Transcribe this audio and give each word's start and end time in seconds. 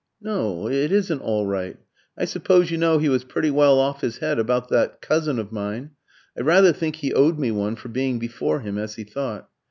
"No, 0.19 0.67
it 0.67 0.91
isn't 0.91 1.21
all 1.21 1.45
right. 1.45 1.77
I 2.17 2.25
suppose 2.25 2.71
you 2.71 2.77
know 2.79 2.97
he 2.97 3.07
was 3.07 3.23
pretty 3.23 3.51
well 3.51 3.77
off 3.77 4.01
his 4.01 4.17
head 4.17 4.39
about 4.39 4.67
that 4.69 4.99
cousin 4.99 5.37
of 5.37 5.51
mine? 5.51 5.91
I 6.35 6.41
rather 6.41 6.73
think 6.73 6.95
he 6.95 7.13
owed 7.13 7.37
me 7.37 7.51
one 7.51 7.75
for 7.75 7.89
being 7.89 8.17
before 8.17 8.61
him, 8.61 8.79
as 8.79 8.95
he 8.95 9.03
thought. 9.03 9.47